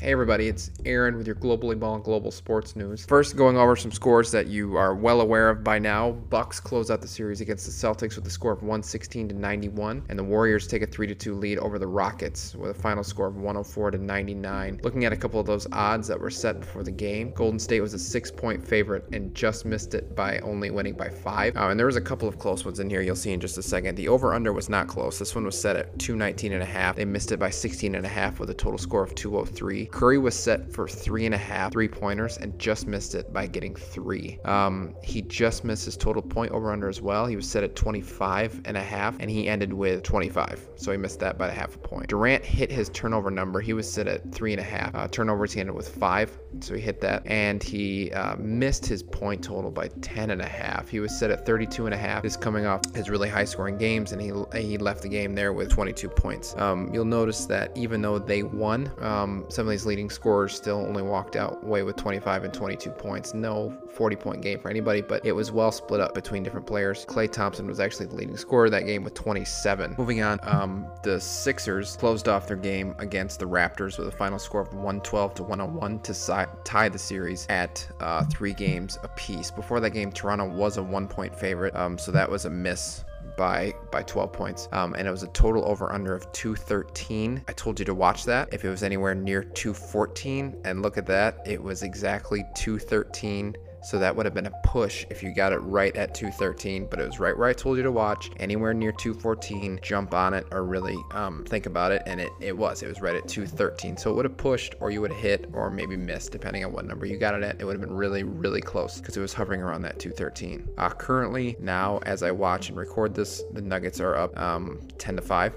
[0.00, 3.04] Hey everybody, it's Aaron with your Globally Ballin Global Sports News.
[3.04, 6.12] First, going over some scores that you are well aware of by now.
[6.12, 10.04] Bucks close out the series against the Celtics with a score of 116 to 91,
[10.08, 13.26] and the Warriors take a 3 2 lead over the Rockets with a final score
[13.26, 14.78] of 104 to 99.
[14.84, 17.80] Looking at a couple of those odds that were set before the game, Golden State
[17.80, 21.56] was a six-point favorite and just missed it by only winning by five.
[21.56, 23.00] Uh, and there was a couple of close ones in here.
[23.00, 23.96] You'll see in just a second.
[23.96, 25.18] The over/under was not close.
[25.18, 26.94] This one was set at 219 and a half.
[26.94, 29.87] They missed it by 16 and a half with a total score of 203.
[29.90, 33.46] Curry was set for three and a half three pointers and just missed it by
[33.46, 34.38] getting three.
[34.44, 37.26] Um, he just missed his total point over under as well.
[37.26, 40.68] He was set at 25 and a half and he ended with 25.
[40.76, 42.08] So he missed that by a half a point.
[42.08, 43.60] Durant hit his turnover number.
[43.60, 44.94] He was set at three and a half.
[44.94, 46.36] Uh, turnovers, he ended with five.
[46.60, 47.26] So he hit that.
[47.26, 50.88] And he uh, missed his point total by 10 and a half.
[50.88, 52.22] He was set at 32 and a half.
[52.22, 55.52] This coming off his really high scoring games and he, he left the game there
[55.52, 56.54] with 22 points.
[56.56, 60.78] Um, you'll notice that even though they won, um, some of these leading scorers still
[60.78, 63.34] only walked out away with 25 and 22 points.
[63.34, 67.04] No 40 point game for anybody, but it was well split up between different players.
[67.06, 69.94] Klay Thompson was actually the leading scorer that game with 27.
[69.98, 74.38] Moving on, um, the Sixers closed off their game against the Raptors with a final
[74.38, 76.32] score of 112 to 101 to si-
[76.64, 79.50] tie the series at uh, three games apiece.
[79.50, 83.04] Before that game, Toronto was a one point favorite, um, so that was a miss
[83.38, 84.68] by by 12 points.
[84.72, 88.24] Um, and it was a total over under of 213 i told you to watch
[88.24, 88.52] that.
[88.52, 93.98] If it was anywhere near 214 and look at that it was exactly 213 so
[93.98, 97.06] that would have been a push if you got it right at 213, but it
[97.06, 98.30] was right where I told you to watch.
[98.38, 102.02] Anywhere near 214, jump on it or really um, think about it.
[102.06, 102.82] And it, it was.
[102.82, 103.96] It was right at 213.
[103.96, 106.72] So it would have pushed or you would have hit or maybe missed, depending on
[106.72, 107.60] what number you got it at.
[107.60, 110.68] It would have been really, really close because it was hovering around that 213.
[110.76, 115.16] Uh, currently, now as I watch and record this, the Nuggets are up um, 10
[115.16, 115.54] to 5.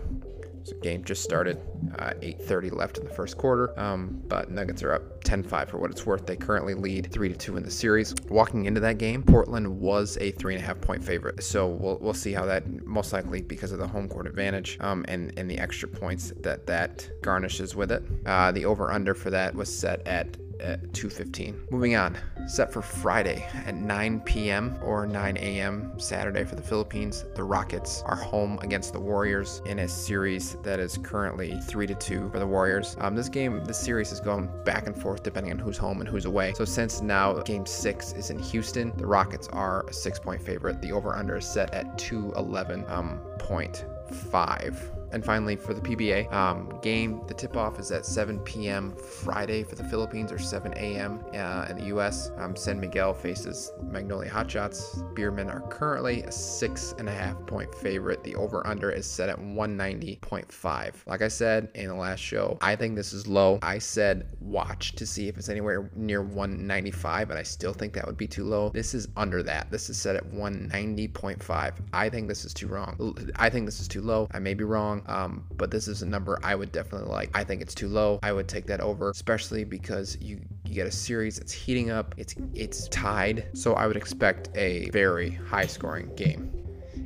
[0.63, 1.59] So game just started.
[1.97, 3.77] Uh, 8:30 left in the first quarter.
[3.79, 6.25] Um, but Nuggets are up 10-5 for what it's worth.
[6.25, 8.13] They currently lead three to two in the series.
[8.29, 11.43] Walking into that game, Portland was a three and a half point favorite.
[11.43, 15.05] So we'll, we'll see how that most likely because of the home court advantage um,
[15.07, 18.03] and and the extra points that that garnishes with it.
[18.25, 21.71] Uh, the over under for that was set at at 2.15.
[21.71, 22.17] Moving on,
[22.47, 24.79] set for Friday at 9 p.m.
[24.83, 25.99] or 9 a.m.
[25.99, 27.25] Saturday for the Philippines.
[27.35, 31.95] The Rockets are home against the Warriors in a series that is currently 3 to
[31.95, 32.95] 2 for the Warriors.
[32.99, 36.09] Um, this game, this series is going back and forth depending on who's home and
[36.09, 36.53] who's away.
[36.55, 40.81] So since now game six is in Houston, the Rockets are a six point favorite.
[40.81, 44.90] The over under is set at 211.5.
[45.11, 48.95] And finally, for the PBA um, game, the tip off is at 7 p.m.
[48.95, 51.23] Friday for the Philippines or 7 a.m.
[51.33, 52.31] Uh, in the U.S.
[52.37, 55.13] Um, San Miguel faces Magnolia Hotshots.
[55.13, 58.23] Beermen are currently a six and a half point favorite.
[58.23, 60.93] The over under is set at 190.5.
[61.05, 63.59] Like I said in the last show, I think this is low.
[63.61, 68.05] I said watch to see if it's anywhere near 195, and I still think that
[68.05, 68.69] would be too low.
[68.69, 69.71] This is under that.
[69.71, 71.73] This is set at 190.5.
[71.93, 73.15] I think this is too wrong.
[73.35, 74.27] I think this is too low.
[74.31, 75.00] I may be wrong.
[75.07, 77.29] Um, but this is a number I would definitely like.
[77.33, 78.19] I think it's too low.
[78.23, 82.15] I would take that over, especially because you you get a series that's heating up.
[82.17, 86.61] It's it's tied, so I would expect a very high scoring game.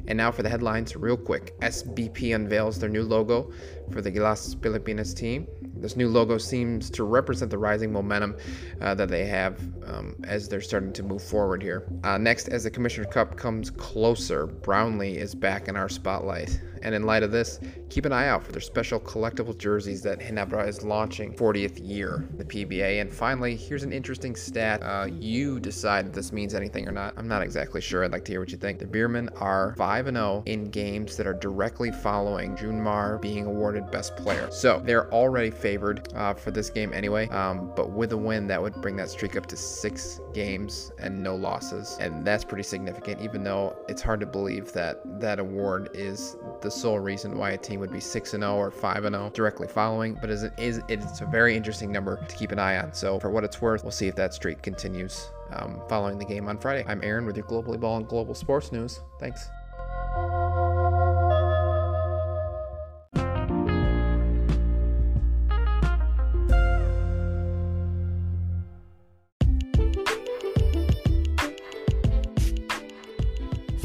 [0.08, 1.60] And now for the headlines, real quick.
[1.62, 3.52] SBP unveils their new logo
[3.92, 5.48] for the Gilas Pilipinas team.
[5.78, 8.38] This new logo seems to represent the rising momentum
[8.82, 11.88] uh, that they have um, as they're starting to move forward here.
[12.04, 16.60] Uh, next, as the Commissioner Cup comes closer, Brownlee is back in our spotlight.
[16.86, 17.60] And in light of this,
[17.90, 22.30] keep an eye out for their special collectible jerseys that Ginebra is launching 40th year,
[22.38, 23.02] the PBA.
[23.02, 24.84] And finally, here's an interesting stat.
[24.84, 27.16] Uh, you decide if this means anything or not.
[27.18, 28.06] I'm not exactly sure.
[28.06, 28.78] I'd like to hear what you think.
[28.78, 34.16] The Beermen are 5 0 in games that are directly following Junmar being awarded Best
[34.16, 34.48] Player.
[34.52, 37.28] So they're already favored uh, for this game anyway.
[37.30, 41.24] Um, but with a win, that would bring that streak up to six games and
[41.24, 41.98] no losses.
[42.00, 46.75] And that's pretty significant, even though it's hard to believe that that award is the
[46.76, 50.30] sole reason why a team would be 6 0 or 5 0 directly following, but
[50.30, 52.94] it is, it's a very interesting number to keep an eye on.
[52.94, 56.48] So, for what it's worth, we'll see if that streak continues um, following the game
[56.48, 56.86] on Friday.
[56.88, 59.02] I'm Aaron with your Globally Ballin Global Sports News.
[59.20, 59.50] Thanks.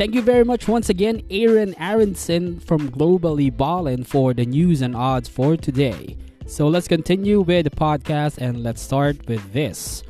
[0.01, 4.97] Thank you very much once again, Aaron Aronson from Globally Ballin for the news and
[4.97, 6.17] odds for today.
[6.47, 10.03] So let's continue with the podcast and let's start with this.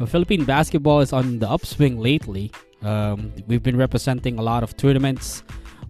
[0.00, 2.50] Well, Philippine basketball is on the upswing lately.
[2.82, 5.44] Um, we've been representing a lot of tournaments.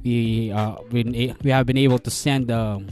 [0.05, 2.89] We uh, been we have been able to send um,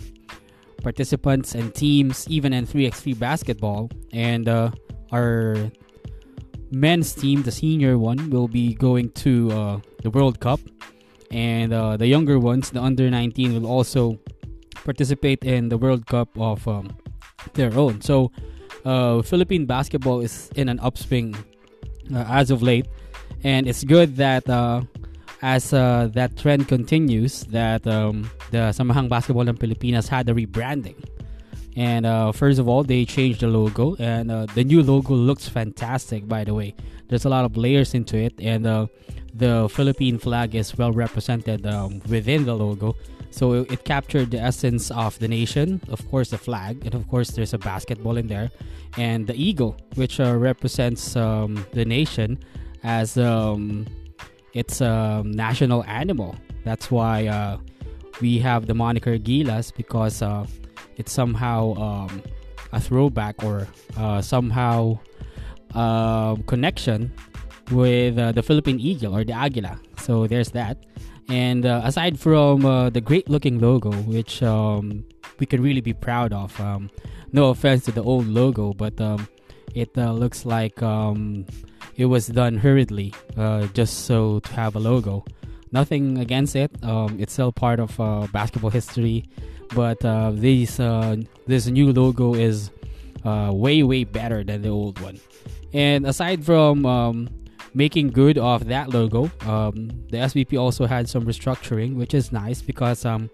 [0.83, 3.91] participants and teams, even in 3x3 basketball.
[4.15, 4.71] And uh,
[5.13, 5.71] our
[6.71, 10.61] men's team, the senior one, will be going to uh, the World Cup.
[11.31, 14.19] And uh, the younger ones, the under 19, will also
[14.85, 16.97] participate in the World Cup of um,
[17.55, 18.01] their own.
[18.01, 18.33] So,
[18.85, 21.37] uh, Philippine basketball is in an upswing
[22.15, 22.87] uh, as of late,
[23.45, 24.83] and it's good that uh,
[25.43, 30.97] as uh, that trend continues, that um, the Samahang Basketbol ng Pilipinas had a rebranding.
[31.77, 35.49] And uh, first of all, they changed the logo, and uh, the new logo looks
[35.49, 36.27] fantastic.
[36.27, 36.75] By the way,
[37.09, 38.87] there's a lot of layers into it, and uh,
[39.35, 42.97] the Philippine flag is well represented um, within the logo.
[43.31, 47.07] So it, it captured the essence of the nation, of course, the flag, and of
[47.09, 48.51] course, there's a basketball in there,
[48.97, 52.39] and the eagle, which uh, represents um, the nation
[52.83, 53.87] as um,
[54.55, 56.35] its um, national animal.
[56.65, 57.59] That's why uh,
[58.21, 60.23] we have the moniker Gilas because
[61.01, 62.23] it's somehow um,
[62.73, 63.67] a throwback or
[63.97, 64.99] uh, somehow
[65.75, 67.11] uh, connection
[67.73, 69.79] with uh, the Philippine eagle or the Agila.
[69.99, 70.77] So there's that.
[71.29, 75.05] And uh, aside from uh, the great looking logo, which um,
[75.39, 76.91] we can really be proud of, um,
[77.33, 79.29] no offense to the old logo, but um,
[79.75, 81.47] it uh, looks like um,
[81.97, 83.15] it was done hurriedly
[83.73, 85.25] just so to have a logo.
[85.73, 86.73] Nothing against it.
[86.83, 87.97] It's still part of
[88.33, 89.29] basketball history,
[89.75, 90.77] but uh, this
[91.47, 92.71] this new logo is
[93.25, 95.21] way way better than the old one.
[95.73, 97.29] And aside from um,
[97.75, 99.31] making good of that logo.
[99.43, 103.31] Um, the SBP also had some restructuring, which is nice because um,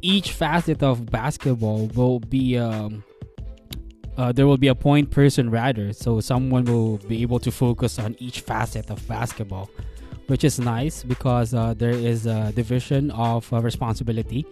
[0.00, 3.04] each facet of basketball will be um,
[4.16, 7.98] uh, there will be a point person rather, so someone will be able to focus
[7.98, 9.70] on each facet of basketball,
[10.26, 14.44] which is nice because uh, there is a division of uh, responsibility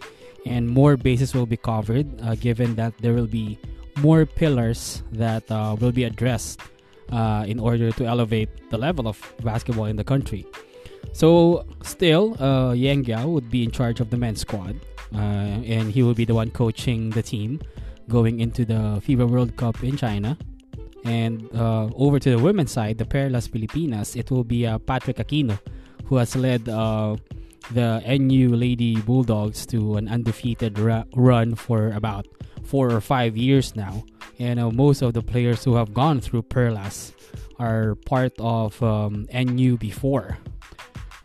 [0.46, 3.58] and more bases will be covered, uh, given that there will be
[3.98, 6.60] more pillars that uh, will be addressed
[7.12, 10.46] uh, in order to elevate the level of basketball in the country.
[11.12, 14.76] So, still, uh, Yeng Guiao would be in charge of the men's squad,
[15.14, 17.60] uh, and he will be the one coaching the team
[18.08, 20.37] going into the FIBA World Cup in China.
[21.04, 25.16] And uh, over to the women's side, the Perlas Filipinas, it will be uh, Patrick
[25.16, 25.58] Aquino,
[26.04, 26.69] who has led
[27.73, 32.27] the NU Lady Bulldogs to an undefeated ra- run for about
[32.65, 34.05] four or five years now.
[34.39, 37.12] And uh, most of the players who have gone through Perlas
[37.59, 40.39] are part of um, NU before.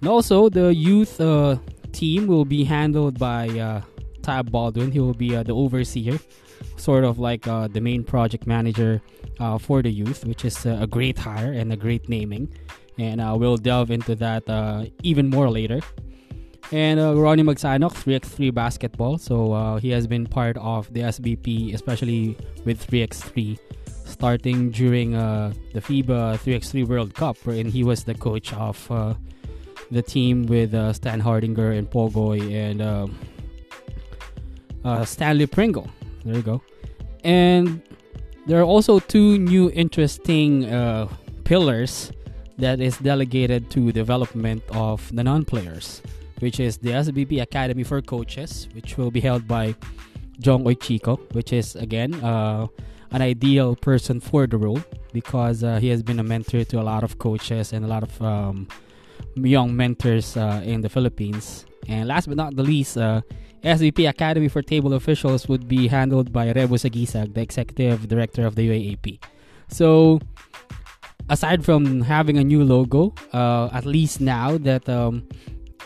[0.02, 1.58] And also, the youth uh,
[1.94, 3.82] team will be handled by uh,
[4.22, 4.92] Tab Baldwin.
[4.92, 6.20] He will be uh, the overseer,
[6.76, 9.02] sort of like uh, the main project manager
[9.40, 12.54] uh, for the youth, which is a great hire and a great naming.
[12.98, 14.44] And we'll delve into that
[15.04, 15.80] even more later.
[16.72, 19.18] And uh, Ronnie Magsanoc, 3x3 basketball.
[19.18, 23.58] So uh, he has been part of the SBP, especially with 3x3,
[24.06, 29.14] starting during uh, the FIBA 3x3 World Cup, and he was the coach of uh,
[29.92, 32.82] the team with uh, Standhardinger and Pogoy and
[34.84, 35.88] uh, Stanley Pringle.
[36.24, 36.62] There you go.
[37.24, 37.82] And
[38.48, 40.66] there are also two new interesting
[41.44, 42.12] pillars
[42.58, 46.02] that is delegated to development of the non-players
[46.40, 49.76] which is the SBP Academy for Coaches, which will be held by
[50.40, 52.68] Jong Uichico, which is again uh,
[53.12, 54.82] an ideal person for the role
[55.14, 58.04] because uh, he has been a mentor to a lot of coaches and a lot
[58.04, 58.68] of um,
[59.36, 61.66] young mentors uh, in the Philippines.
[61.88, 63.22] And last but not the least, uh,
[63.64, 68.56] SBP Academy for Table Officials would be handled by Rebo Saguisag, the executive director of
[68.56, 69.20] the UAAP.
[69.70, 70.20] So,
[71.30, 75.28] aside from having a new logo, uh, at least now that um,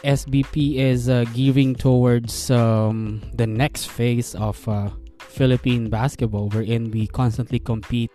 [0.03, 4.89] SBP is uh, gearing towards um, the next phase of uh,
[5.19, 8.11] Philippine basketball, wherein we constantly compete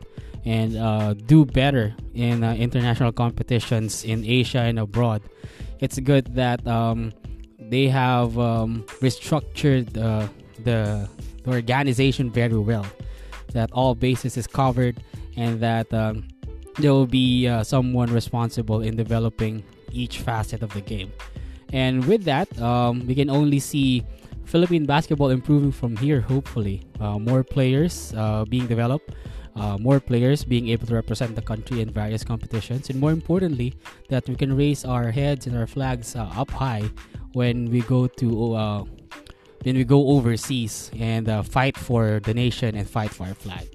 [0.47, 5.23] and uh, do better in uh, international competitions in Asia and abroad.
[5.81, 7.13] It's good that um,
[7.59, 10.29] they have um, restructured uh,
[10.65, 11.09] the,
[11.43, 12.87] the organization very well,
[13.53, 15.03] that all bases is covered,
[15.37, 16.29] and that um,
[16.79, 19.63] there will be uh, someone responsible in developing
[19.93, 21.13] each facet of the game.
[21.75, 24.07] And with that, um, we can only see
[24.47, 26.87] Philippine basketball improving from here, hopefully.
[27.01, 29.11] Uh, more players uh, being developed,
[29.57, 33.75] uh, more players being able to represent the country in various competitions, and more importantly,
[34.09, 36.87] that we can raise our heads and our flags uh, up high
[37.33, 38.85] when we go to uh,
[39.65, 43.67] when we go overseas and uh, fight for the nation and fight for our flag.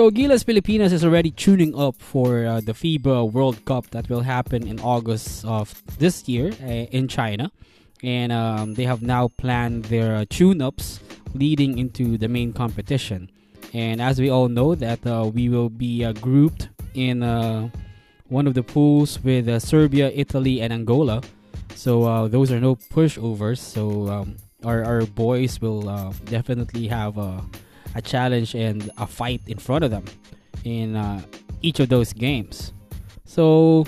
[0.00, 4.22] So Gilas Pilipinas is already tuning up for uh, the FIBA World Cup that will
[4.22, 7.52] happen in August of this year uh, in China,
[8.02, 11.00] and um, they have now planned their uh, tune-ups
[11.34, 13.30] leading into the main competition.
[13.74, 17.68] And as we all know, that uh, we will be uh, grouped in uh,
[18.28, 21.20] one of the pools with Serbia, Italy, and Angola.
[21.74, 23.58] So those are no pushovers.
[23.58, 27.44] So um, our our boys will definitely have a
[27.94, 30.04] a challenge and a fight in front of them
[30.64, 31.22] in uh,
[31.62, 32.72] each of those games.
[33.24, 33.86] So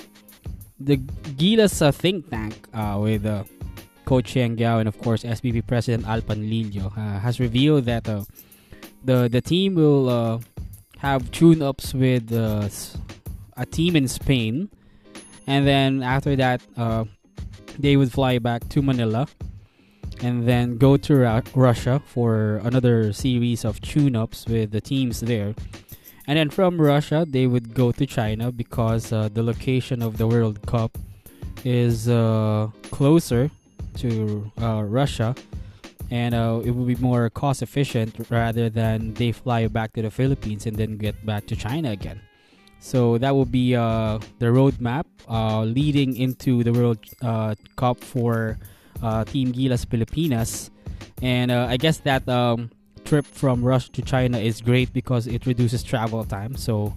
[0.78, 0.96] the
[1.38, 3.44] Gilas uh, think tank uh, with uh,
[4.04, 8.24] Coach Yeng Guiao and of course SBP President Al Panlilio uh, has revealed that uh,
[9.04, 10.38] the the team will uh,
[10.98, 14.70] have tune-ups with a team in Spain,
[15.46, 16.62] and then after that
[17.78, 19.26] they would fly back to Manila
[20.22, 25.20] and then go to Ra- Russia for another series of tune ups with the teams
[25.20, 25.54] there.
[26.28, 30.26] And then from Russia, they would go to China because uh, the location of the
[30.26, 30.96] World Cup
[31.64, 33.50] is uh, closer
[33.98, 35.34] to uh, Russia
[36.10, 40.10] and uh, it would be more cost efficient rather than they fly back to the
[40.10, 42.20] Philippines and then get back to China again.
[42.78, 46.98] So that will be uh, the roadmap uh, leading into the World
[47.76, 48.58] Cup for
[49.00, 50.70] uh, Team Gilas Pilipinas.
[51.22, 52.70] And uh, I guess that um,
[53.04, 56.56] trip from Russia to China is great because it reduces travel time.
[56.56, 56.96] So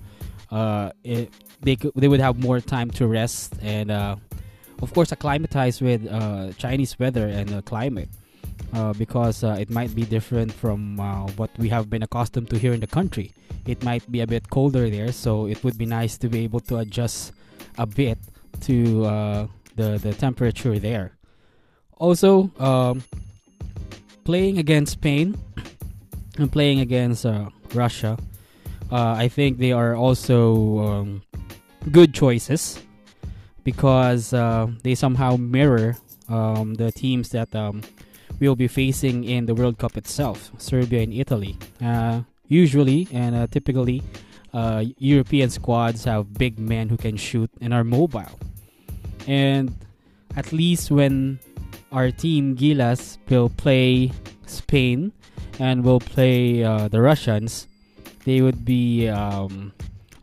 [0.52, 4.16] uh, it, they, could, they would have more time to rest and, uh,
[4.82, 8.10] of course, acclimatize with uh, Chinese weather and climate.
[8.74, 10.98] Uh, because uh, it might be different from
[11.36, 13.32] what we have been accustomed to here in the country.
[13.68, 16.60] It might be a bit colder there, so it would be nice to be able
[16.62, 17.34] to adjust
[17.78, 18.18] a bit
[18.62, 19.04] to
[19.76, 21.15] the the temperature there.
[21.98, 23.04] Also, um,
[24.24, 25.38] playing against Spain
[26.38, 28.18] and playing against uh, Russia,
[28.92, 31.22] uh, I think they are also um,
[31.92, 32.80] good choices
[33.64, 35.98] because uh, they somehow mirror
[36.30, 37.82] um, the teams that um,
[38.40, 41.58] we'll be facing in the World Cup itself, Serbia and Italy.
[41.82, 44.04] Uh, usually and uh, typically,
[44.54, 48.40] uh, European squads have big men who can shoot and are mobile.
[49.28, 49.76] And
[50.36, 51.40] at least when
[51.96, 54.12] our team Gilas will play
[54.46, 55.16] Spain
[55.60, 57.68] and will play uh, the Russians,
[58.28, 59.72] they would be um,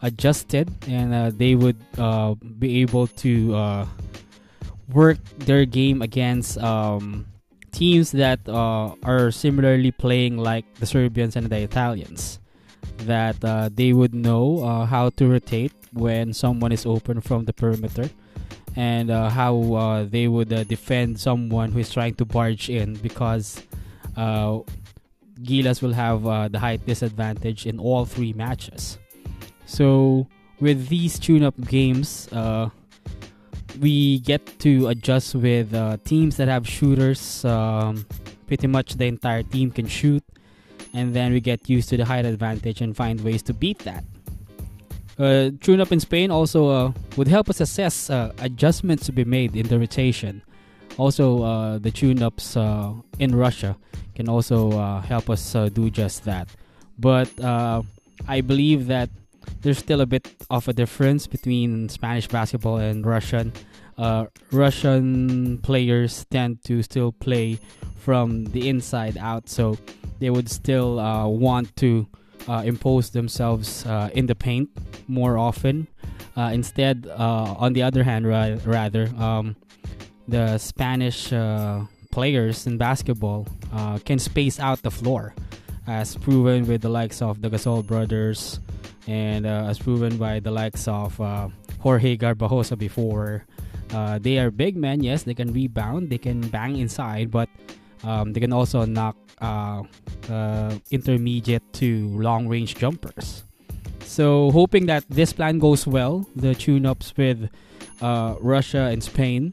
[0.02, 3.86] adjusted and uh, they would uh, be able to uh,
[4.92, 5.16] work
[5.48, 7.24] their game against um,
[7.72, 12.38] teams that uh, are similarly playing like the Serbians and the Italians.
[13.08, 18.10] That uh, they would know how to rotate when someone is open from the perimeter
[18.76, 22.94] and uh, how uh, they would uh, defend someone who is trying to barge in
[22.96, 23.62] because
[24.16, 24.60] uh,
[25.40, 28.98] Gilas will have uh, the height disadvantage in all three matches.
[29.66, 30.26] So
[30.60, 32.70] with these tune-up games, uh,
[33.80, 35.72] we get to adjust with
[36.04, 37.44] teams that have shooters.
[37.44, 38.06] Um,
[38.46, 40.22] pretty much the entire team can shoot,
[40.92, 44.04] and then we get used to the height advantage and find ways to beat that.
[45.18, 49.24] Uh, tune up in Spain also uh, would help us assess uh, adjustments to be
[49.24, 50.42] made in the rotation.
[50.98, 53.76] Also, uh, the tune ups uh, in Russia
[54.14, 56.48] can also uh, help us do just that.
[56.98, 57.30] But
[58.28, 59.10] I believe that
[59.62, 63.52] there's still a bit of a difference between Spanish basketball and Russian.
[64.50, 67.58] Russian players tend to still play
[67.98, 69.78] from the inside out, so
[70.20, 70.96] they would still
[71.30, 72.06] want to
[72.48, 74.70] uh, impose themselves uh, in the paint
[75.08, 75.86] more often.
[76.36, 79.56] Uh, instead, uh, on the other hand, ra- rather, um,
[80.28, 85.34] the Spanish uh, players in basketball uh, can space out the floor,
[85.86, 88.60] as proven with the likes of the Gasol brothers,
[89.06, 91.16] and as proven by the likes of
[91.80, 93.44] Jorge Garbajosa before.
[94.20, 97.48] they are big men, yes, they can rebound, they can bang inside, but
[98.04, 99.82] um, they can also knock uh,
[100.30, 103.42] uh, intermediate to long range jumpers.
[104.04, 107.50] So, hoping that this plan goes well, the tune ups with
[108.00, 109.52] uh, Russia and Spain,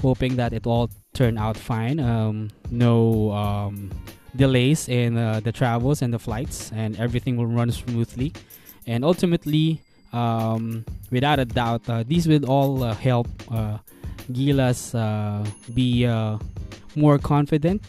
[0.00, 2.00] hoping that it all turn out fine.
[2.00, 3.90] Um, no um,
[4.34, 8.32] delays in uh, the travels and the flights, and everything will run smoothly.
[8.86, 9.80] And ultimately,
[10.12, 13.28] um, without a doubt, uh, these will all uh, help
[14.32, 14.94] Gilas
[15.74, 16.06] be
[16.96, 17.82] more confident,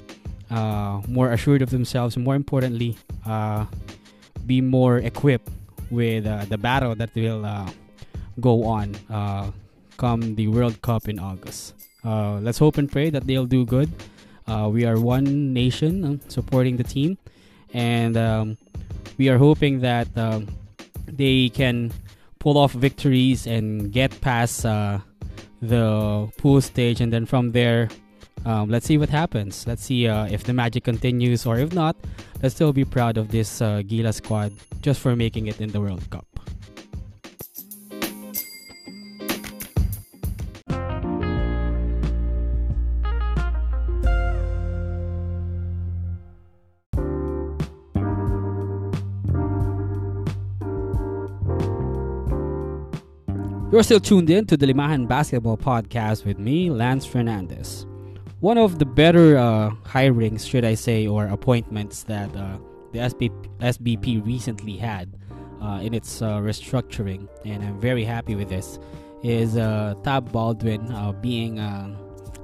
[0.50, 3.66] uh, more assured of themselves, and more importantly, uh,
[4.46, 5.50] be more equipped
[5.92, 7.70] with uh, the battle that will uh,
[8.40, 9.52] go on uh,
[9.98, 11.74] come the World Cup in August.
[12.04, 13.90] Uh, let's hope and pray that they'll do good.
[14.72, 17.18] we are one nation supporting the team,
[17.74, 18.58] and um,
[19.18, 20.48] we are hoping that um,
[21.06, 21.92] they can
[22.40, 24.64] pull off victories and get past
[25.62, 27.90] the pool stage, and then from there,
[28.46, 29.68] um, let's see what happens.
[29.68, 31.96] Let's see uh, if the magic continues, or if not,
[32.42, 35.82] let's still be proud of this uh, Gila squad just for making it in the
[35.82, 36.26] World Cup.
[53.72, 57.86] You're still tuned in to the Limahan Basketball Podcast with me, Lance Fernandez.
[58.42, 62.58] One of the better uh, hirings, should I say, or appointments that uh,
[62.94, 63.30] the SB,
[63.60, 65.18] SBP recently had
[65.62, 68.80] uh, in its uh, restructuring, and I'm very happy with this,
[69.24, 71.60] is uh, Tab Baldwin uh, being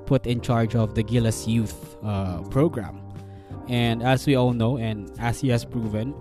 [0.05, 1.95] put in charge of the Gilas Youth
[2.51, 2.99] program.
[3.69, 6.13] And as we all know, and as he has proven,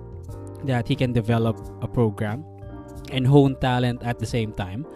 [0.63, 2.45] that he can develop a program
[3.11, 4.87] and hone talent at the same time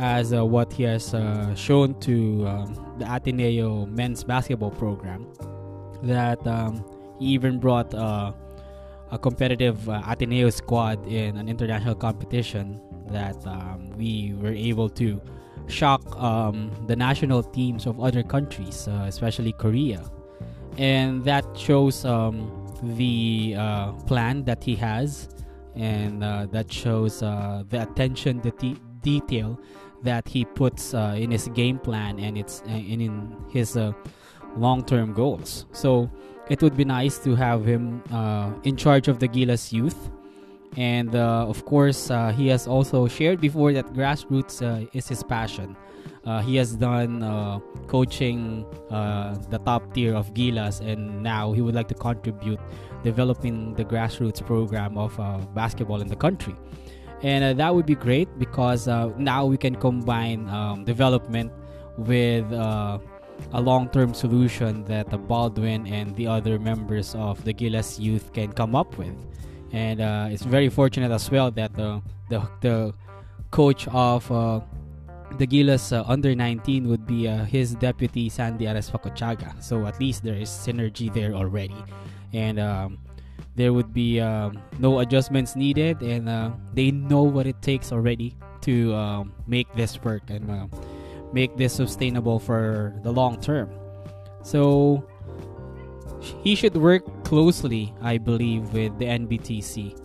[0.00, 1.14] as what he has
[1.54, 5.26] shown to um, the Ateneo men's basketball program
[6.02, 6.84] that um,
[7.18, 8.32] he even brought uh,
[9.10, 15.20] a competitive uh, Ateneo squad in an international competition that um, we were able to
[15.66, 20.02] shock um, the national teams of other countries, uh, especially Korea.
[20.76, 25.28] And that shows um, the uh, plan that he has
[25.74, 29.58] and uh, that shows uh, the attention the de- detail
[30.02, 33.92] that he puts uh, in his game plan and it's uh, in, his uh,
[34.56, 35.66] long-term goals.
[35.72, 36.10] So
[36.48, 40.10] it would be nice to have him uh, in charge of the Gilas youth.
[40.76, 44.62] And of course he has also shared before that grassroots
[44.94, 45.76] is his passion.
[46.28, 51.62] Uh, he has done uh, coaching uh, the top tier of Gilas, and now he
[51.62, 52.60] would like to contribute
[53.02, 56.54] developing the grassroots program of uh, basketball in the country.
[57.22, 61.52] And uh, that would be great because uh, now we can combine um, development
[61.96, 63.00] with a
[63.60, 68.76] long term solution that Baldwin and the other members of the Gilas youth can come
[68.76, 69.14] up with.
[69.72, 70.00] And
[70.32, 72.00] it's very fortunate as well that the,
[72.30, 72.94] the, the
[73.50, 74.30] coach of
[75.36, 79.62] the Gilas uh, under 19 would be uh, his deputy Sandy Arespacochaga.
[79.62, 81.76] So at least there is synergy there already.
[82.32, 82.98] And um,
[83.58, 88.36] there would be um, no adjustments needed, and uh, they know what it takes already
[88.62, 90.66] to um, make this work and uh,
[91.32, 93.68] make this sustainable for the long term.
[94.42, 95.02] So
[96.22, 99.98] he should work closely, I believe, with the NBTC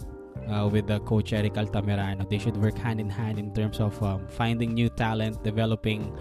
[0.50, 2.28] uh, with the coach Eric Altamirano.
[2.28, 6.12] They should work hand in hand in terms of um, finding new talent, developing,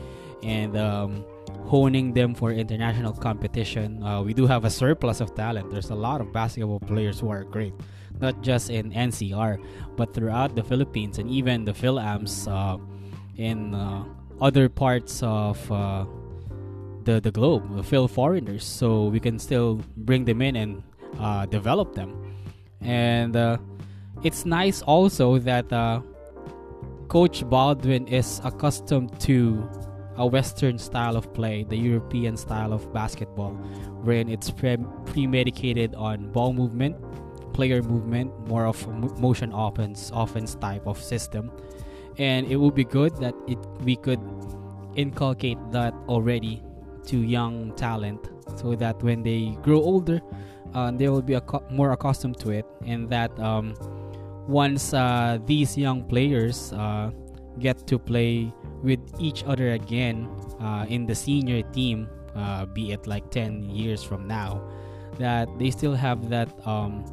[0.42, 1.25] and um,
[1.67, 4.03] honing them for international competition.
[4.03, 5.71] Uh, we do have a surplus of talent.
[5.71, 7.73] There's a lot of basketball players who are great,
[8.21, 9.62] not just in NCR,
[9.97, 12.79] but throughout the Philippines and even the Philams uh,
[13.37, 14.05] in uh,
[14.41, 16.05] other parts of uh,
[17.05, 18.65] the the globe, the Phil foreigners.
[18.65, 20.83] So we can still bring them in and
[21.19, 22.15] uh, develop them.
[22.81, 23.37] And
[24.23, 26.01] it's nice also that uh,
[27.09, 29.69] Coach Baldwin is accustomed to
[30.16, 33.53] a Western style of play, the European style of basketball,
[34.03, 36.96] wherein it's pre- premedicated on ball movement,
[37.53, 38.87] player movement, more of
[39.18, 41.51] motion offense, offense type of system.
[42.18, 44.20] And it would be good that it we could
[44.96, 46.62] inculcate that already
[47.07, 50.20] to young talent so that when they grow older,
[50.75, 53.75] uh, they will be ac- more accustomed to it and that um,
[54.46, 57.11] once uh, these young players uh,
[57.59, 60.29] get to play with each other again
[60.61, 64.62] uh, in the senior team, uh, be it like 10 years from now,
[65.18, 67.05] that they still have that um,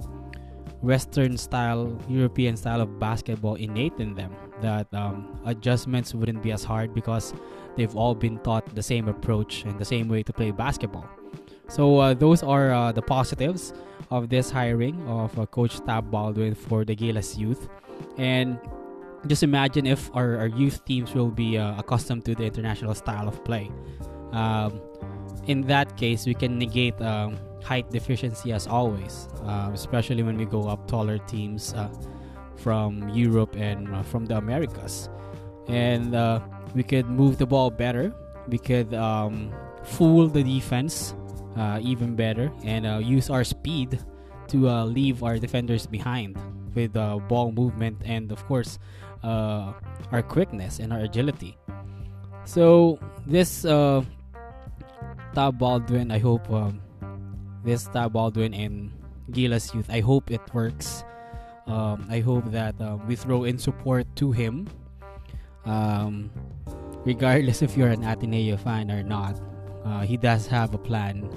[0.81, 4.35] Western style, European style of basketball innate in them.
[4.61, 7.33] That um, adjustments wouldn't be as hard because
[7.75, 11.05] they've all been taught the same approach and the same way to play basketball.
[11.67, 13.73] So uh, those are uh, the positives
[14.09, 17.69] of this hiring of uh, Coach Tab Baldwin for the Gilas youth.
[18.17, 18.59] And
[19.27, 23.27] just imagine if our, our youth teams will be uh, accustomed to the international style
[23.27, 23.71] of play.
[24.31, 24.81] Um,
[25.47, 30.45] in that case, we can negate um, height deficiency as always, uh, especially when we
[30.45, 31.89] go up taller teams uh,
[32.55, 35.09] from Europe and uh, from the Americas.
[35.67, 36.39] And uh,
[36.75, 38.13] we could move the ball better.
[38.47, 39.51] We could um,
[39.83, 41.15] fool the defense
[41.57, 43.99] uh, even better and use our speed
[44.47, 46.37] to leave our defenders behind
[46.75, 48.79] with uh, ball movement and of course
[49.23, 49.73] uh,
[50.11, 51.57] our quickness and our agility
[52.45, 54.01] so this uh,
[55.35, 56.81] Tab Baldwin I hope um,
[57.63, 58.91] this Tab Baldwin and
[59.31, 61.03] Gilas Youth I hope it works
[61.69, 64.65] Um, I hope that uh, we throw in support to him.
[65.69, 66.33] Um,
[67.05, 69.37] regardless if you're an Ateneo fan or not,
[69.85, 71.29] uh, he does have a plan.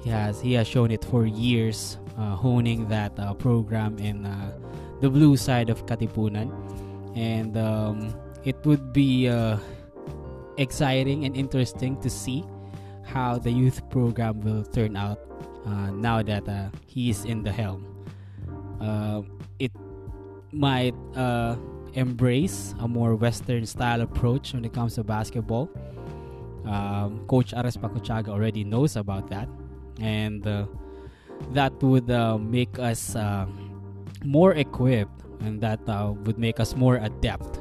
[0.00, 4.56] He has he has shown it for years, uh, honing that uh, program in uh,
[5.04, 6.48] the blue side of Katipunan,
[7.16, 9.56] and um, it would be uh,
[10.58, 12.44] exciting and interesting to see
[13.02, 15.18] how the youth program will turn out
[15.64, 17.84] uh, now that uh, is in the helm.
[18.80, 19.22] Uh,
[19.58, 19.72] it
[20.52, 21.56] might uh,
[21.94, 25.70] embrace a more Western style approach when it comes to basketball.
[26.66, 29.48] Um, Coach Arespacochaga already knows about that,
[30.00, 30.66] and uh,
[31.52, 32.08] that would
[32.40, 33.16] make us
[34.24, 37.60] more equipped, and that uh, would make us more adept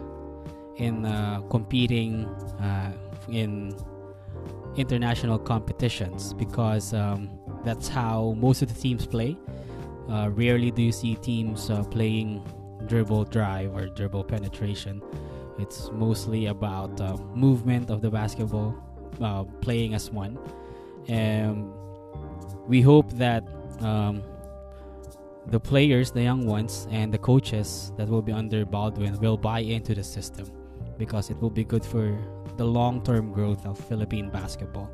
[0.78, 2.26] in uh, competing
[2.60, 2.92] uh,
[3.30, 3.76] in
[4.76, 7.30] international competitions because um,
[7.64, 9.38] that's how most of the teams play.
[10.10, 12.44] Uh, rarely do you see teams uh, playing
[12.88, 15.02] dribble drive or dribble penetration.
[15.58, 17.00] It's mostly about
[17.36, 18.76] movement of the basketball,
[19.62, 20.38] playing as one.
[21.08, 21.72] And
[22.68, 23.48] we hope that
[23.80, 24.22] um,
[25.48, 29.60] the players, the young ones, and the coaches that will be under Baldwin will buy
[29.60, 30.52] into the system
[30.98, 32.18] because it will be good for
[32.58, 34.90] the long term growth of Philippine basketball.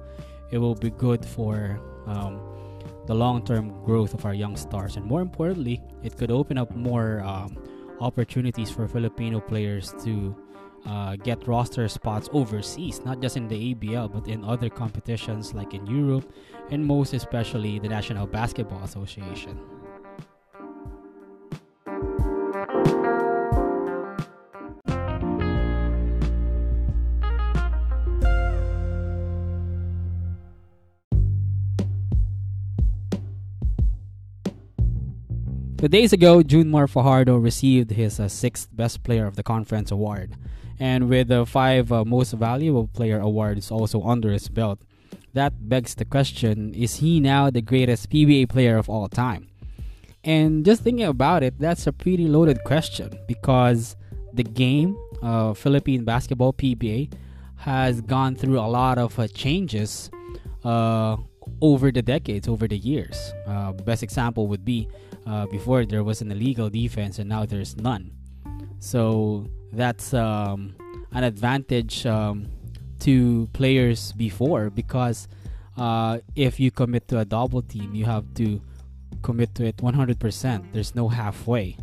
[0.52, 2.42] It will be good for um,
[3.08, 4.98] the long term growth of our young stars.
[4.98, 7.58] And more importantly, it could open up more um,
[8.00, 10.36] opportunities for Filipino players to
[10.86, 15.74] uh, get roster spots overseas, not just in the ABL, but in other competitions like
[15.74, 16.34] in Europe
[16.72, 19.60] and most especially the National Basketball Association.
[35.82, 40.36] Two days ago, Junmar Fajardo received his uh, sixth Best Player of the Conference award.
[40.80, 44.80] And with the five uh, Most Valuable Player awards also under his belt,
[45.34, 49.48] that begs the question is he now the greatest PBA player of all time?
[50.24, 53.96] And just thinking about it, that's a pretty loaded question because
[54.34, 57.12] the game, uh, Philippine basketball PBA,
[57.56, 60.12] has gone through a lot of uh, changes
[60.63, 61.17] uh,
[61.62, 63.34] over the decades, over the years.
[63.47, 64.88] Uh, best example would be
[65.28, 68.12] uh, before there was an illegal defense and now there's none.
[68.80, 70.76] So that's um,
[71.12, 72.47] an advantage um,
[73.00, 75.28] to players before because
[75.78, 78.62] uh, if you commit to a double team, you have to
[79.21, 80.74] commit to it 100%.
[80.74, 81.78] There's no halfway.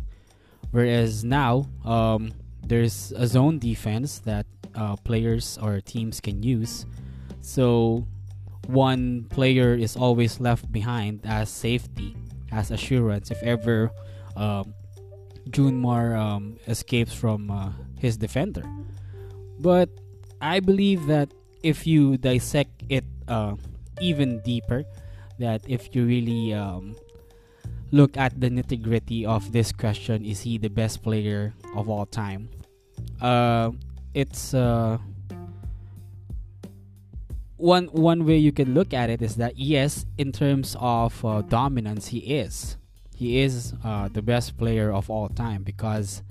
[0.71, 2.31] Whereas now, um,
[2.65, 6.85] there's a zone defense that uh, players or teams can use.
[7.41, 8.05] So
[8.69, 12.15] one player is always left behind as safety,
[12.51, 13.89] as assurance if ever
[14.37, 14.73] um,
[15.49, 18.63] Junmar um, escapes from uh, his defender.
[19.59, 19.89] But
[20.39, 23.55] I believe that if you dissect it uh,
[23.99, 24.85] even deeper,
[25.39, 26.95] that if you really um,
[27.91, 32.05] look at the nitty gritty of this question, is he the best player of all
[32.05, 32.49] time?
[33.19, 33.71] Uh,
[34.13, 34.97] it's uh,
[37.59, 41.41] one one way you can look at it is that yes, in terms of uh,
[41.41, 42.77] dominance, he is.
[43.15, 46.23] He is uh, the best player of all time because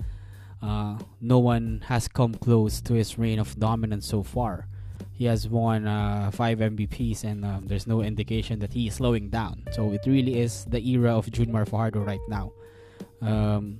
[0.61, 4.67] uh, no one has come close to his reign of dominance so far.
[5.13, 9.29] He has won uh, five MVPs, and um, there's no indication that he is slowing
[9.29, 9.65] down.
[9.71, 12.53] So it really is the era of Junmar Fajardo right now.
[13.21, 13.79] Um,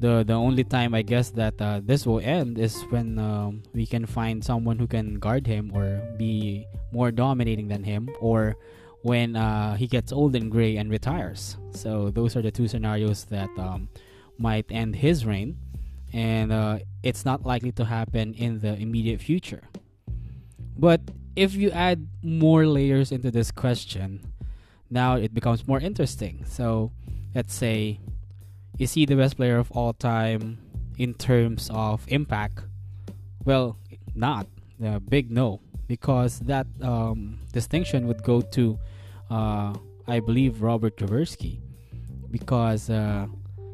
[0.00, 3.84] the the only time I guess that uh, this will end is when um, we
[3.84, 8.56] can find someone who can guard him or be more dominating than him, or
[9.02, 11.56] when uh, he gets old and gray and retires.
[11.72, 13.88] So those are the two scenarios that um,
[14.38, 15.60] might end his reign,
[16.12, 19.68] and uh, it's not likely to happen in the immediate future.
[20.76, 21.00] But
[21.36, 24.24] if you add more layers into this question,
[24.88, 26.44] now it becomes more interesting.
[26.48, 26.90] So
[27.34, 28.00] let's say
[28.80, 30.58] is he the best player of all time
[30.96, 32.64] in terms of impact?
[33.44, 33.76] Well,
[34.14, 34.46] not.
[34.82, 35.60] Uh, big no.
[35.86, 38.78] Because that um, distinction would go to,
[39.30, 39.74] uh,
[40.08, 41.60] I believe, Robert Jaworski.
[42.30, 43.26] Because uh,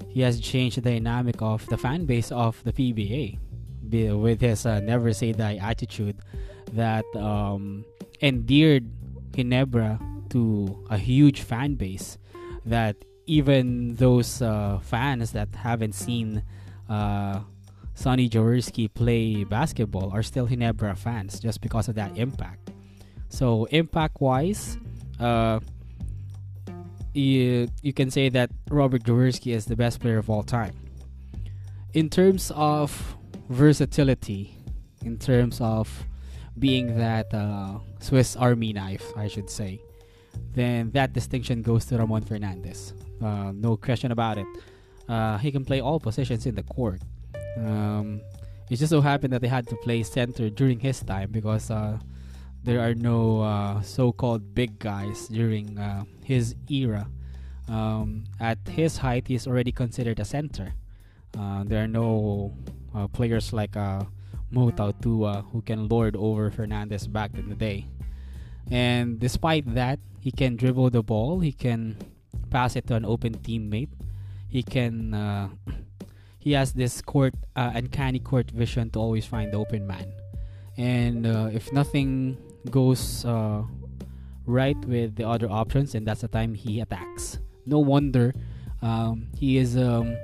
[0.09, 3.39] he has changed the dynamic of the fan base of the PBA
[4.19, 6.17] with his uh, never say die attitude
[6.73, 7.85] that um,
[8.21, 8.91] endeared
[9.31, 12.19] Ginebra to a huge fan base
[12.65, 16.43] that even those uh, fans that haven't seen
[16.89, 17.41] uh,
[17.95, 22.71] Sonny Jaworski play basketball are still Ginebra fans just because of that impact.
[23.29, 24.79] So impact wise,
[25.19, 25.61] uh,
[27.15, 30.75] you, you can say that Robert Jaworski is the best player of all time.
[31.95, 33.17] In terms of
[33.49, 34.57] versatility,
[35.05, 36.05] in terms of
[36.59, 39.81] being that uh, Swiss Army knife, I should say,
[40.53, 42.93] then that distinction goes to Ramon Fernandez.
[43.23, 44.47] Uh, no question about it.
[45.09, 47.01] Uh, he can play all positions in the court.
[47.57, 48.21] Um,
[48.69, 51.99] it just so happened that they had to play center during his time because uh,
[52.65, 57.09] there are no uh, so-called big guys during uh, his era.
[57.69, 60.75] Um, at his height, he's already considered a center.
[61.39, 62.55] Uh, there are no
[63.13, 64.05] players like uh,
[64.51, 67.87] Mo Tautuaa who can lord over Fernandez back in the day.
[68.71, 71.41] And despite that, he can dribble the ball.
[71.41, 71.99] He can
[72.51, 73.91] pass it to an open teammate.
[74.49, 75.15] He can.
[75.15, 75.49] Uh,
[76.39, 80.13] he has this court uh, uncanny court vision to always find the open man.
[80.77, 82.37] And uh, if nothing
[82.71, 83.63] goes uh,
[84.47, 87.39] right with the other options, and that's the time he attacks.
[87.67, 88.35] No wonder
[88.83, 90.17] um, he is um,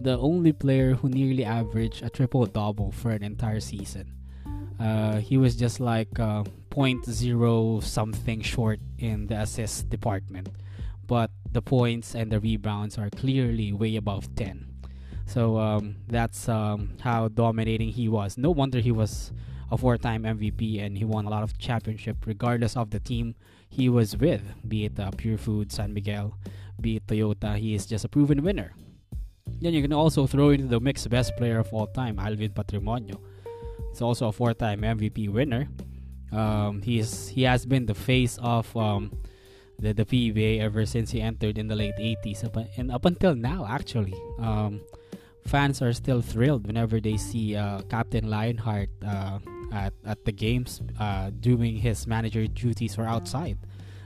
[0.00, 4.14] the only player who nearly averaged a triple double for an entire season.
[4.78, 10.48] Uh, he was just like uh, 0.0 something short in the assist department,
[11.06, 14.66] but the points and the rebounds are clearly way above 10.
[15.26, 18.38] So um, that's um, how dominating he was.
[18.38, 19.32] No wonder he was
[19.70, 23.34] a four-time MVP and he won a lot of championship regardless of the team
[23.68, 26.34] he was with, be it uh, Pure Food, San Miguel,
[26.80, 27.56] be it Toyota.
[27.56, 28.72] He is just a proven winner.
[29.60, 33.20] Then you can also throw into the mix best player of all time, Alvin Patrimonio.
[33.90, 35.68] He's also a four-time MVP winner.
[36.32, 39.12] Um, he's he has been the face of um,
[39.78, 43.34] the the PBA ever since he entered in the late 80s up, and up until
[43.34, 44.14] now actually.
[44.38, 44.80] Um,
[45.48, 49.38] fans are still thrilled whenever they see uh, Captain Lionheart uh,
[49.72, 53.58] at, at the games uh, doing his manager duties or outside.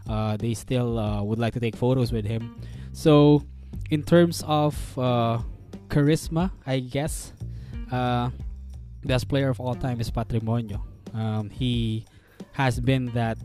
[0.08, 2.54] Uh, they still uh, would like to take photos with him.
[2.92, 3.42] So,
[3.90, 5.38] in terms of uh,
[5.88, 7.32] charisma, I guess,
[9.04, 10.80] best player of all time is Patrimonio.
[11.14, 12.06] Um, he
[12.52, 13.38] has been that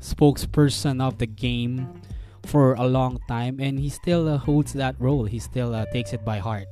[0.00, 2.00] spokesperson of the game
[2.44, 5.24] for a long time, and he still holds that role.
[5.24, 6.66] He still takes it by heart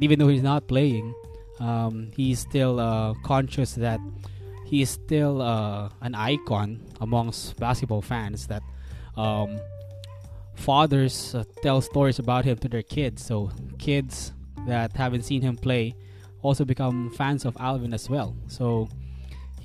[0.00, 1.14] even though he's not playing,
[1.60, 4.00] um, he's still uh, conscious that
[4.64, 8.46] he is still uh, an icon amongst basketball fans.
[8.46, 8.62] That
[9.16, 9.58] um,
[10.54, 14.32] fathers uh, tell stories about him to their kids, so kids
[14.66, 15.94] that haven't seen him play
[16.42, 18.36] also become fans of Alvin as well.
[18.48, 18.88] So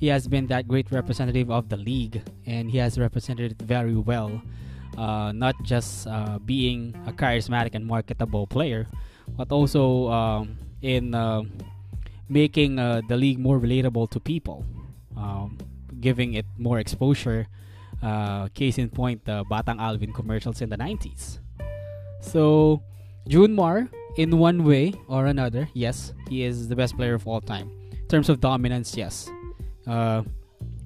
[0.02, 3.94] he has been that great representative of the league, and he has represented it very
[3.94, 4.42] well.
[4.98, 8.88] Uh, not just uh, being a charismatic and marketable player,
[9.36, 11.44] but also um, in uh,
[12.28, 14.66] making uh, the league more relatable to people,
[15.16, 15.56] um,
[16.00, 17.46] giving it more exposure.
[18.02, 21.38] Uh, case in point, the Batang Alvin commercials in the 90s.
[22.20, 22.82] So,
[23.28, 27.40] June Mar, in one way or another, yes, he is the best player of all
[27.40, 27.70] time.
[27.92, 29.30] In terms of dominance, yes.
[29.86, 30.22] Uh,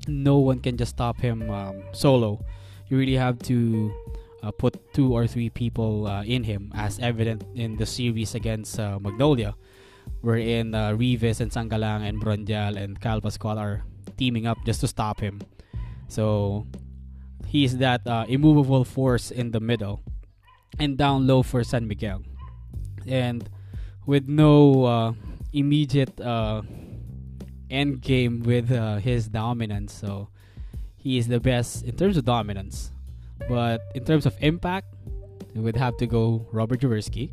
[0.09, 2.44] no one can just stop him um, solo.
[2.88, 3.92] You really have to
[4.42, 8.78] uh, put two or three people uh, in him, as evident in the series against
[8.78, 9.54] uh, Magnolia,
[10.20, 13.82] wherein uh, Reavis and Sangalang and Brondial and Pascual are
[14.16, 15.40] teaming up just to stop him.
[16.09, 16.66] So
[17.46, 20.02] he's that uh, immovable force in the middle
[20.78, 22.22] and down low for San Miguel.
[23.06, 23.48] And
[24.06, 25.12] with no uh,
[25.52, 26.62] immediate uh,
[27.70, 30.29] end game with uh, his dominance, so
[30.96, 32.90] he is the best in terms of dominance.
[33.48, 34.88] But in terms of impact,
[35.55, 37.31] we would have to go Robert Jaworski.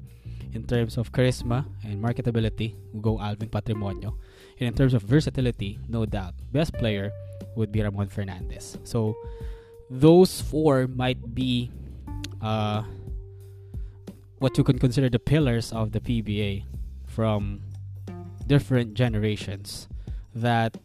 [0.53, 4.13] In terms of charisma and marketability, go Alvin Patrimonio.
[4.59, 7.11] And in terms of versatility, no doubt, best player
[7.55, 8.77] would be Ramon Fernandez.
[8.83, 9.15] So
[9.89, 11.71] those four might be
[12.39, 12.83] uh,
[14.37, 16.65] what you can consider the pillars of the PBA
[17.07, 17.61] from
[18.45, 19.87] different generations
[20.35, 20.77] that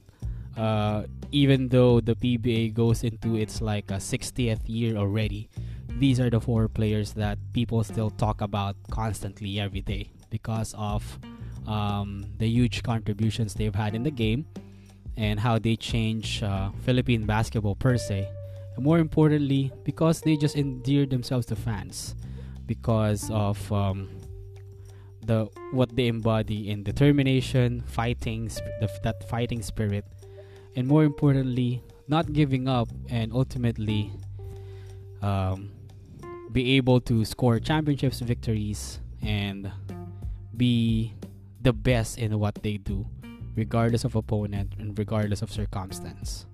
[0.57, 5.49] uh, even though the PBA goes into its like a 60th year already,
[5.99, 11.19] these are the four players that people still talk about constantly every day because of
[11.67, 14.47] um, the huge contributions they've had in the game
[15.17, 18.29] and how they change uh, Philippine basketball per se.
[18.77, 22.15] And more importantly, because they just endear themselves to fans
[22.67, 24.09] because of um,
[25.29, 28.49] the what they embody in determination, fighting,
[28.81, 30.05] the, that fighting spirit
[30.75, 34.12] and more importantly, not giving up and ultimately
[35.23, 35.71] um,
[36.53, 39.71] be able to score championships victories and
[40.57, 41.12] be
[41.61, 43.05] the best in what they do,
[43.57, 46.47] regardless of opponent and regardless of circumstance.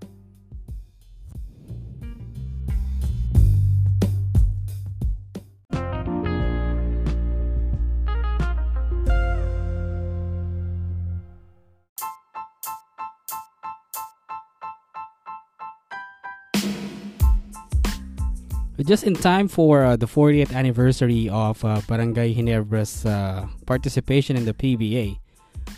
[18.82, 24.44] Just in time for uh, the 40th anniversary of uh, Barangay Ginebra's uh, participation in
[24.44, 25.16] the PBA,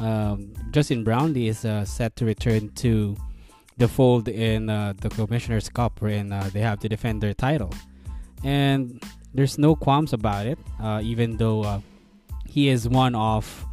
[0.00, 3.14] um, Justin Brownlee is uh, set to return to
[3.76, 7.70] the fold in uh, the Commissioner's Cup, wherein uh, they have to defend their title.
[8.42, 9.02] And
[9.34, 10.58] there's no qualms about it,
[11.02, 11.82] even though
[12.46, 13.66] he is one of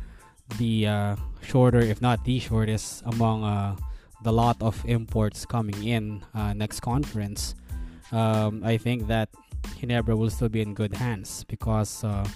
[0.57, 3.77] the shorter, if not the shortest, among
[4.21, 7.55] the lot of imports coming in next conference
[8.13, 9.30] um, I think that
[9.80, 12.28] Ginebra will still be in good hands because uh,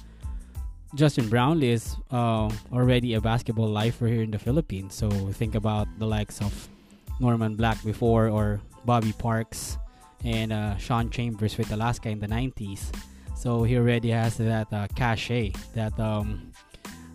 [0.96, 4.96] Justin Brownlee is uh, already a basketball lifer here in the Philippines.
[4.96, 6.68] So think about the likes of
[7.20, 9.78] Norman Black before or Bobby Parks
[10.24, 12.92] and uh, Sean Chambers with Alaska in the 90s.
[13.36, 16.52] So he already has that uh, cachet, that um,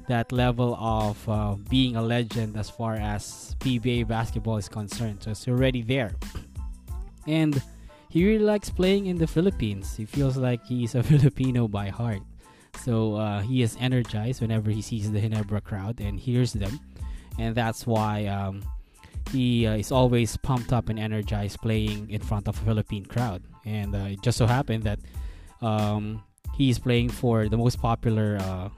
[0.07, 5.23] that level of uh, being a legend as far as PBA basketball is concerned.
[5.23, 6.13] So it's already there.
[7.27, 7.63] And
[8.13, 9.97] he really likes playing in the Philippines.
[9.97, 12.21] He feels like he's a Filipino by heart.
[12.85, 16.79] So uh, he is energized whenever he sees the Ginebra crowd and hears them.
[17.39, 18.61] And that's why um,
[19.31, 23.45] he uh, is always pumped up and energized playing in front of a Philippine crowd.
[23.65, 24.99] And uh, it just so happened that
[25.63, 26.23] um,
[26.53, 28.69] he's playing for the most popular uh,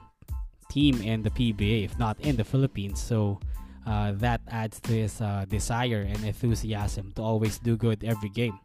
[0.71, 3.01] team in the PBA, if not in the Philippines.
[3.01, 3.41] So
[3.85, 8.57] uh, that adds to his uh, desire and enthusiasm to always do good every game.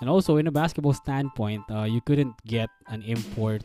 [0.00, 3.62] And also, in a basketball standpoint, uh, you couldn't get an import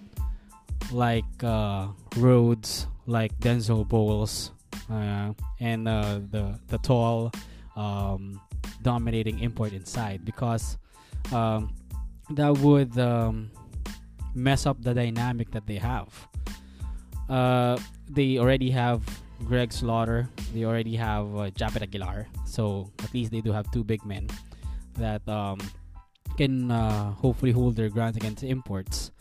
[0.91, 1.87] like uh,
[2.17, 4.51] Rhodes, like Denzel Bowles,
[4.89, 7.31] uh, and uh, the the tall,
[7.75, 8.39] um,
[8.81, 10.77] dominating import inside because
[11.31, 11.73] um,
[12.29, 13.51] that would um,
[14.33, 16.09] mess up the dynamic that they have.
[17.27, 17.77] Uh,
[18.09, 19.03] they already have
[19.45, 20.27] Greg Slaughter.
[20.53, 22.27] They already have uh, Japet Aguilar.
[22.45, 24.27] So at least they do have two big men
[24.97, 25.59] that um,
[26.39, 29.11] can uh, hopefully hold their ground against imports.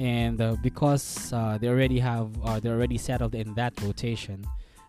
[0.00, 4.44] And uh, because uh, they already have, uh, they're already settled in that rotation,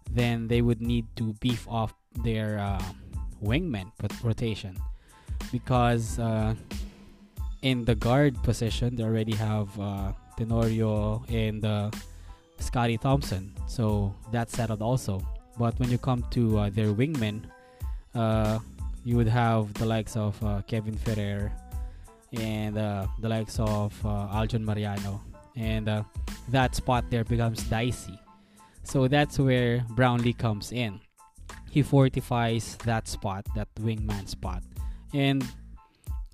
[0.10, 1.94] then they would need to beef off
[2.24, 2.82] their uh,
[3.44, 3.92] wingman
[4.24, 4.76] rotation.
[5.52, 6.56] Because uh,
[7.62, 9.70] in the guard position, they already have
[10.38, 11.62] Tenorio and
[12.58, 13.54] Scotty Thompson.
[13.68, 15.22] So that's settled also.
[15.60, 17.46] But when you come to their wingmen,
[19.04, 20.34] you would have the likes of
[20.66, 21.52] Kevin Ferrer,
[22.40, 25.22] and uh, the likes of uh, Aljon Mariano,
[25.56, 26.04] and uh,
[26.50, 28.20] that spot there becomes dicey.
[28.84, 31.00] So that's where Brownlee comes in.
[31.72, 34.64] He fortifies that spot, that wingman spot,
[35.14, 35.44] and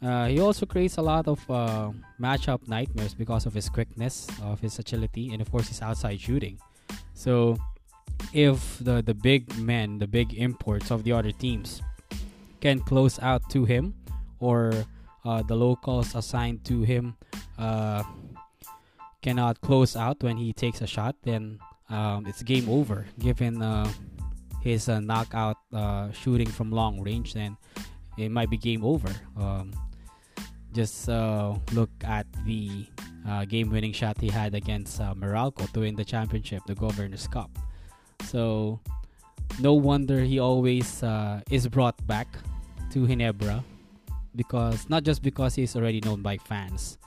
[0.02, 4.60] uh, he also creates a lot of uh, matchup nightmares because of his quickness, of
[4.60, 6.60] his agility, and of course his outside shooting.
[7.14, 7.58] So
[8.34, 11.82] if the the big men, the big imports of the other teams,
[12.62, 13.94] can close out to him
[14.40, 14.74] or
[15.24, 17.16] uh, the locals assigned to him
[17.58, 18.04] uh,
[19.22, 23.06] cannot close out when he takes a shot, then um, it's game over.
[23.20, 23.92] Given uh,
[24.62, 27.58] his uh, knockout uh, shooting from long range, then
[28.18, 29.10] it might be game over.
[29.38, 29.74] Um,
[30.74, 32.88] just uh, look at the
[33.48, 37.52] game-winning shot he had against Meralco to win the championship, the Governor's Cup.
[38.24, 38.80] So
[39.60, 41.04] no wonder he always
[41.52, 42.28] is brought back
[42.92, 43.64] to Ginebra
[44.36, 46.98] because not just because he's already known by fans.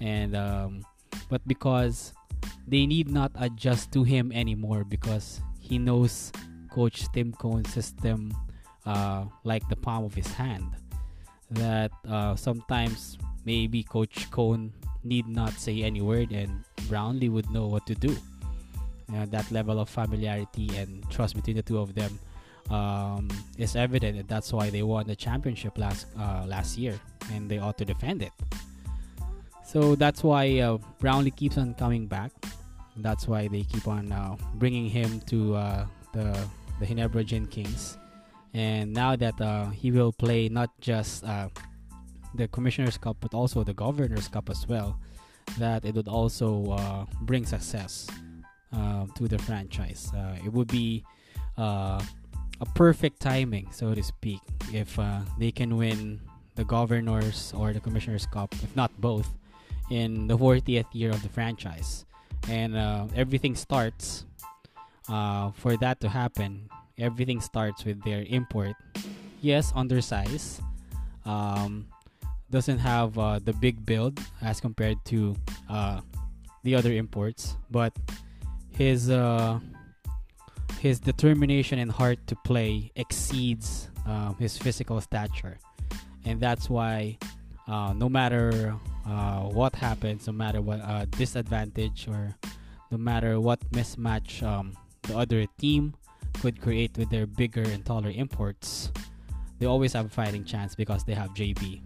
[0.00, 0.84] And um,
[1.28, 2.12] but because
[2.66, 6.32] they need not adjust to him anymore because he knows
[6.70, 8.32] coach tim cone's system
[8.86, 10.76] uh, like the palm of his hand.
[11.50, 17.66] That uh, sometimes maybe coach cone need not say any word and brownlee would know
[17.66, 18.16] what to do.
[19.10, 22.20] That level of familiarity and trust between the two of them
[22.70, 23.28] um,
[23.58, 26.98] is evident, and that's why they won the championship last uh, last year,
[27.32, 28.32] and they ought to defend it.
[29.66, 32.32] So that's why uh, Brownlee keeps on coming back.
[32.96, 36.38] That's why they keep on uh, bringing him to uh, the
[36.78, 37.98] the Ginebra Gin Kings,
[38.54, 41.48] and now that uh, he will play not just uh,
[42.34, 44.98] the Commissioner's Cup but also the Governor's Cup as well,
[45.58, 48.06] that it would also bring success
[48.72, 50.10] to the franchise.
[50.44, 51.04] it would be
[52.60, 54.40] a perfect timing, so to speak,
[54.72, 56.20] if uh, they can win
[56.56, 59.28] the Governors or the Commissioners Cup, if not both,
[59.90, 62.04] in the 40th year of the franchise.
[62.48, 64.24] And uh, everything starts
[65.08, 66.68] uh, for that to happen.
[66.98, 68.76] Everything starts with their import.
[69.40, 70.60] Yes, undersized.
[71.24, 71.88] Um,
[72.50, 75.36] doesn't have uh, the big build as compared to
[75.68, 76.00] uh,
[76.62, 77.94] the other imports, but
[78.70, 79.60] his uh,
[80.80, 85.58] his determination and heart to play exceeds um, his physical stature,
[86.24, 87.18] and that's why
[87.68, 88.74] uh, no matter
[89.06, 92.34] uh, what happens, no matter what uh, disadvantage or
[92.90, 94.72] no matter what mismatch um,
[95.02, 95.92] the other team
[96.40, 98.90] could create with their bigger and taller imports,
[99.58, 101.82] they always have a fighting chance because they have JB,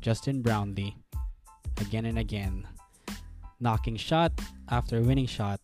[0.00, 0.96] Justin Brownlee,
[1.78, 2.66] again and again,
[3.60, 4.32] knocking shot
[4.70, 5.60] after winning shot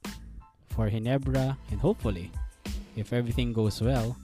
[0.69, 2.31] for Hinebra and hopefully,
[2.97, 4.17] if everything goes well,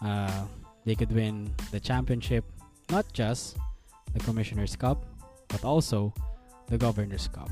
[0.00, 0.44] uh,
[0.84, 2.44] they could win the championship,
[2.90, 3.58] not just
[4.14, 5.04] the Commissioner's Cup,
[5.48, 6.14] but also
[6.68, 7.50] the Governor's Cup.